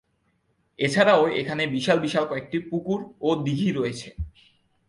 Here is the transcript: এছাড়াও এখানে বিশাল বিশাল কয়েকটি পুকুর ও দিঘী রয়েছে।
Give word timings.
এছাড়াও 0.79 1.23
এখানে 1.31 1.63
বিশাল 1.67 1.97
বিশাল 1.99 2.25
কয়েকটি 2.27 2.57
পুকুর 2.69 2.99
ও 3.21 3.29
দিঘী 3.35 3.69
রয়েছে। 3.71 4.09